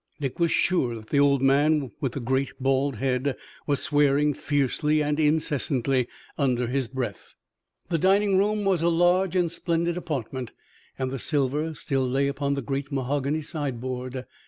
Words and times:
Dick 0.19 0.39
was 0.39 0.49
sure 0.49 0.95
that 0.95 1.11
the 1.11 1.19
old 1.19 1.43
man 1.43 1.91
with 2.01 2.13
the 2.13 2.19
great 2.19 2.53
bald 2.59 2.95
head 2.95 3.37
was 3.67 3.83
swearing 3.83 4.33
fiercely 4.33 5.03
and 5.03 5.19
incessantly 5.19 6.07
under 6.39 6.65
his 6.65 6.87
breath. 6.87 7.35
The 7.89 7.99
dining 7.99 8.35
room 8.35 8.65
was 8.65 8.81
a 8.81 8.89
large 8.89 9.35
and 9.35 9.51
splendid 9.51 9.97
apartment, 9.97 10.53
and 10.97 11.11
the 11.11 11.19
silver 11.19 11.75
still 11.75 12.09
lay 12.09 12.27
upon 12.27 12.55
the 12.55 12.63
great 12.63 12.91
mahogany 12.91 13.41
sideboard. 13.41 14.25